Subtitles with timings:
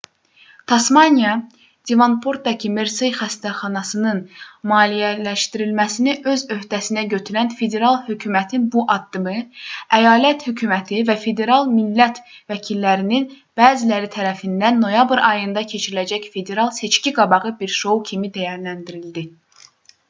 [0.71, 1.31] tasmaniya
[1.89, 4.21] devonportdakı mersey xəstəxanasının
[4.71, 9.33] maliyyələşdirilməsini öz öhdəsinə götürən federal hökumətin bu addımı
[9.99, 12.21] əyalət hökuməti və federal millət
[12.53, 13.27] vəkillərinin
[13.61, 19.31] bəziləri tərəfindən noyabr ayında keçiriləcək federal seçki-qabağı bir şou kimi dəyərləndirildi